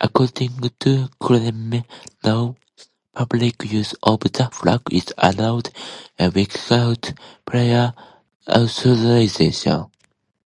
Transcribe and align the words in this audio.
According 0.00 0.60
to 0.78 1.10
Chilean 1.20 1.84
law, 2.22 2.54
public 3.12 3.64
use 3.64 3.92
of 4.00 4.20
the 4.20 4.48
flag 4.52 4.82
is 4.92 5.12
allowed 5.18 5.70
without 6.32 7.12
prior 7.44 7.92
authorization. 8.48 9.86